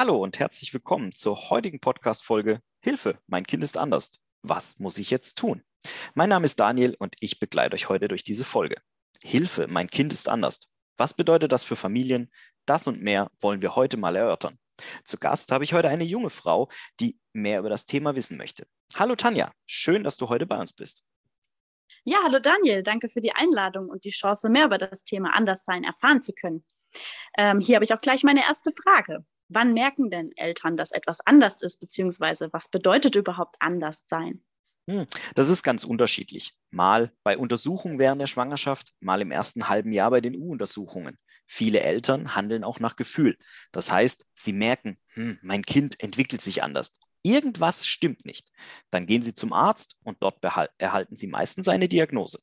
[0.00, 4.12] Hallo und herzlich willkommen zur heutigen Podcast-Folge Hilfe, mein Kind ist anders.
[4.40, 5.62] Was muss ich jetzt tun?
[6.14, 8.80] Mein Name ist Daniel und ich begleite euch heute durch diese Folge.
[9.22, 10.72] Hilfe, mein Kind ist anders.
[10.96, 12.32] Was bedeutet das für Familien?
[12.64, 14.58] Das und mehr wollen wir heute mal erörtern.
[15.04, 18.66] Zu Gast habe ich heute eine junge Frau, die mehr über das Thema wissen möchte.
[18.96, 21.10] Hallo Tanja, schön, dass du heute bei uns bist.
[22.04, 25.84] Ja, hallo Daniel, danke für die Einladung und die Chance, mehr über das Thema Anderssein
[25.84, 26.64] erfahren zu können.
[27.36, 29.26] Ähm, hier habe ich auch gleich meine erste Frage.
[29.52, 34.42] Wann merken denn Eltern, dass etwas anders ist, beziehungsweise was bedeutet überhaupt anders sein?
[34.88, 36.54] Hm, das ist ganz unterschiedlich.
[36.70, 41.18] Mal bei Untersuchungen während der Schwangerschaft, mal im ersten halben Jahr bei den U-Untersuchungen.
[41.46, 43.36] Viele Eltern handeln auch nach Gefühl.
[43.72, 46.98] Das heißt, sie merken, hm, mein Kind entwickelt sich anders.
[47.22, 48.48] Irgendwas stimmt nicht.
[48.90, 50.38] Dann gehen sie zum Arzt und dort
[50.78, 52.40] erhalten sie meistens eine Diagnose.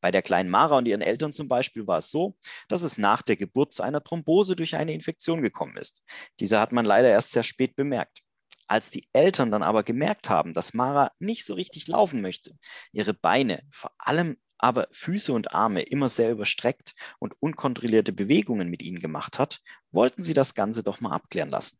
[0.00, 2.36] Bei der kleinen Mara und ihren Eltern zum Beispiel war es so,
[2.68, 6.02] dass es nach der Geburt zu einer Thrombose durch eine Infektion gekommen ist.
[6.38, 8.22] Diese hat man leider erst sehr spät bemerkt.
[8.66, 12.56] Als die Eltern dann aber gemerkt haben, dass Mara nicht so richtig laufen möchte,
[12.92, 18.82] ihre Beine, vor allem aber Füße und Arme immer sehr überstreckt und unkontrollierte Bewegungen mit
[18.82, 19.60] ihnen gemacht hat,
[19.90, 21.78] wollten sie das Ganze doch mal abklären lassen.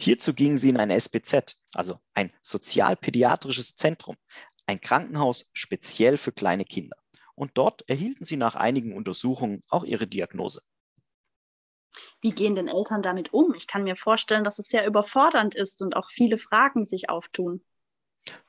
[0.00, 4.16] Hierzu gingen sie in ein SPZ, also ein sozialpädiatrisches Zentrum,
[4.66, 6.96] ein Krankenhaus speziell für kleine Kinder
[7.40, 10.60] und dort erhielten sie nach einigen Untersuchungen auch ihre Diagnose.
[12.20, 13.54] Wie gehen denn Eltern damit um?
[13.54, 17.64] Ich kann mir vorstellen, dass es sehr überfordernd ist und auch viele Fragen sich auftun.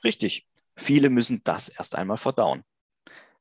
[0.03, 2.66] Richtig, viele müssen das erst einmal verdauen.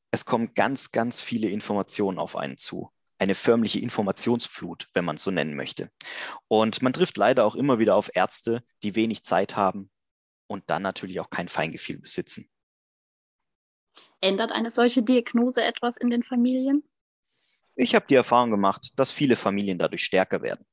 [0.09, 2.89] Es kommen ganz, ganz viele Informationen auf einen zu.
[3.19, 5.91] Eine förmliche Informationsflut, wenn man so nennen möchte.
[6.47, 9.91] Und man trifft leider auch immer wieder auf Ärzte, die wenig Zeit haben
[10.47, 12.49] und dann natürlich auch kein Feingefühl besitzen.
[14.21, 16.83] Ändert eine solche Diagnose etwas in den Familien?
[17.75, 20.65] Ich habe die Erfahrung gemacht, dass viele Familien dadurch stärker werden.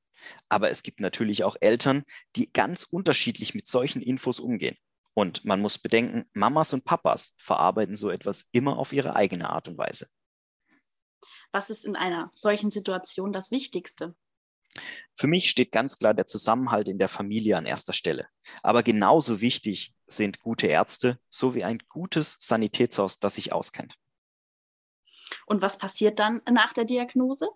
[0.48, 2.04] Aber es gibt natürlich auch Eltern,
[2.36, 4.76] die ganz unterschiedlich mit solchen Infos umgehen.
[5.14, 9.68] Und man muss bedenken, Mamas und Papas verarbeiten so etwas immer auf ihre eigene Art
[9.68, 10.08] und Weise.
[11.50, 14.14] Was ist in einer solchen Situation das Wichtigste?
[15.14, 18.28] Für mich steht ganz klar der Zusammenhalt in der Familie an erster Stelle.
[18.62, 23.96] Aber genauso wichtig sind gute Ärzte sowie ein gutes Sanitätshaus, das sich auskennt.
[25.46, 27.48] Und was passiert dann nach der Diagnose?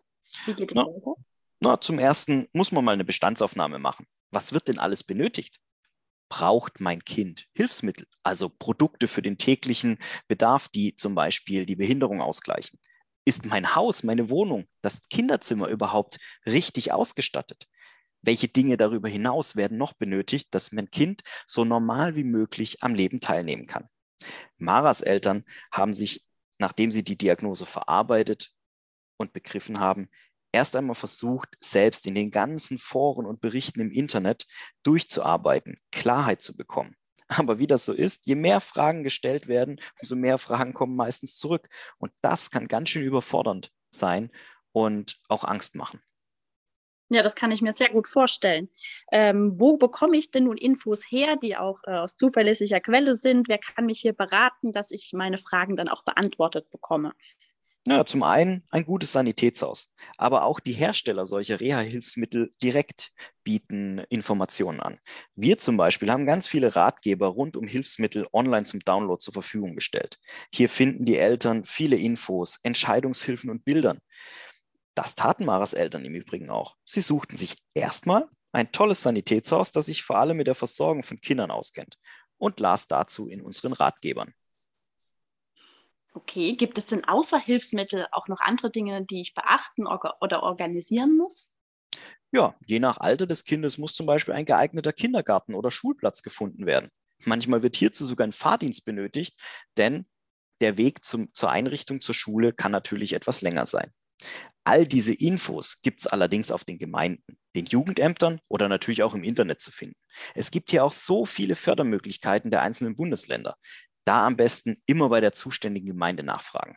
[0.47, 1.15] Wie geht es weiter?
[1.61, 4.07] Na, zum ersten muss man mal eine Bestandsaufnahme machen.
[4.31, 5.61] Was wird denn alles benötigt?
[6.29, 12.21] Braucht mein Kind Hilfsmittel, also Produkte für den täglichen Bedarf, die zum Beispiel die Behinderung
[12.21, 12.81] ausgleichen?
[13.25, 17.69] Ist mein Haus, meine Wohnung, das Kinderzimmer überhaupt richtig ausgestattet?
[18.21, 22.95] Welche Dinge darüber hinaus werden noch benötigt, dass mein Kind so normal wie möglich am
[22.95, 23.87] Leben teilnehmen kann?
[24.59, 26.27] Maras Eltern haben sich,
[26.59, 28.53] nachdem sie die Diagnose verarbeitet
[29.17, 30.09] und begriffen haben,
[30.53, 34.47] erst einmal versucht, selbst in den ganzen Foren und Berichten im Internet
[34.83, 36.97] durchzuarbeiten, Klarheit zu bekommen.
[37.39, 41.37] Aber wie das so ist, je mehr Fragen gestellt werden, umso mehr Fragen kommen meistens
[41.37, 41.69] zurück.
[41.99, 44.31] Und das kann ganz schön überfordernd sein
[44.73, 46.01] und auch Angst machen.
[47.11, 48.71] Ja, das kann ich mir sehr gut vorstellen.
[49.13, 53.49] Ähm, wo bekomme ich denn nun Infos her, die auch äh, aus zuverlässiger Quelle sind?
[53.49, 57.13] Wer kann mich hier beraten, dass ich meine Fragen dann auch beantwortet bekomme?
[57.85, 63.11] Ja, zum einen ein gutes Sanitätshaus, aber auch die Hersteller solcher Reha-Hilfsmittel direkt
[63.43, 65.01] bieten Informationen an.
[65.35, 69.75] Wir zum Beispiel haben ganz viele Ratgeber rund um Hilfsmittel online zum Download zur Verfügung
[69.75, 70.21] gestellt.
[70.55, 73.99] Hier finden die Eltern viele Infos, Entscheidungshilfen und Bildern.
[74.95, 76.77] Das taten Maras Eltern im Übrigen auch.
[76.85, 81.21] Sie suchten sich erstmal ein tolles Sanitätshaus, das sich vor allem mit der Versorgung von
[81.21, 81.99] Kindern auskennt
[82.39, 84.35] und las dazu in unseren Ratgebern.
[86.15, 91.17] Okay, gibt es denn außer Hilfsmittel auch noch andere Dinge, die ich beachten oder organisieren
[91.17, 91.55] muss?
[92.33, 96.67] Ja, je nach Alter des Kindes muss zum Beispiel ein geeigneter Kindergarten oder Schulplatz gefunden
[96.67, 96.91] werden.
[97.25, 99.41] Manchmal wird hierzu sogar ein Fahrdienst benötigt,
[99.77, 100.07] denn
[100.61, 103.93] der Weg zum, zur Einrichtung zur Schule kann natürlich etwas länger sein.
[104.65, 109.25] All diese Infos gibt es allerdings auf den Gemeinden, den Jugendämtern oder natürlich auch im
[109.25, 109.97] Internet zu finden.
[110.35, 113.57] Es gibt hier auch so viele Fördermöglichkeiten der einzelnen Bundesländer
[114.05, 116.77] da am besten immer bei der zuständigen Gemeinde nachfragen.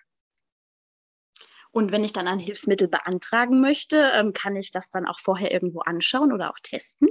[1.72, 5.51] Und wenn ich dann ein Hilfsmittel beantragen möchte, ähm, kann ich das dann auch vorher
[5.51, 7.10] irgendwo anschauen oder auch testen?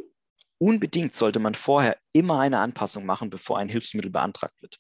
[0.59, 4.79] Unbedingt sollte man vorher immer eine Anpassung machen, bevor ein Hilfsmittel beantragt wird.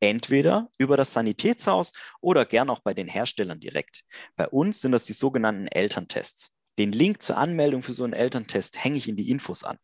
[0.00, 4.04] Entweder über das Sanitätshaus oder gern auch bei den Herstellern direkt.
[4.36, 6.54] Bei uns sind das die sogenannten Elterntests.
[6.78, 9.78] Den Link zur Anmeldung für so einen Elterntest hänge ich in die Infos an.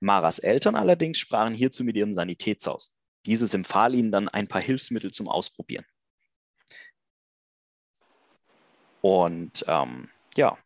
[0.00, 2.96] Maras Eltern allerdings sprachen hierzu mit ihrem Sanitätshaus.
[3.26, 5.84] Dieses empfahl ihnen dann ein paar Hilfsmittel zum Ausprobieren.
[9.00, 10.56] Und ähm, ja,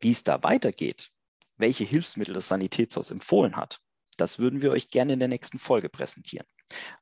[0.00, 1.10] wie es da weitergeht,
[1.56, 3.80] welche Hilfsmittel das Sanitätshaus empfohlen hat,
[4.16, 6.46] das würden wir euch gerne in der nächsten Folge präsentieren.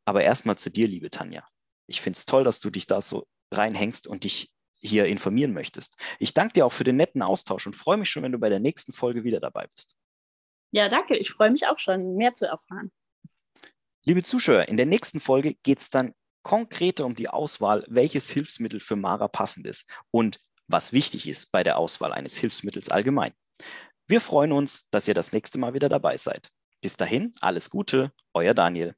[0.04, 1.46] Aber erstmal zu dir, liebe Tanja.
[1.86, 6.00] Ich finde es toll, dass du dich da so reinhängst und dich hier informieren möchtest.
[6.18, 8.48] Ich danke dir auch für den netten Austausch und freue mich schon, wenn du bei
[8.48, 9.96] der nächsten Folge wieder dabei bist.
[10.70, 11.16] Ja, danke.
[11.16, 12.92] Ich freue mich auch schon, mehr zu erfahren.
[14.08, 18.80] Liebe Zuschauer, in der nächsten Folge geht es dann konkreter um die Auswahl, welches Hilfsmittel
[18.80, 23.34] für Mara passend ist und was wichtig ist bei der Auswahl eines Hilfsmittels allgemein.
[24.06, 26.48] Wir freuen uns, dass ihr das nächste Mal wieder dabei seid.
[26.80, 28.94] Bis dahin, alles Gute, euer Daniel.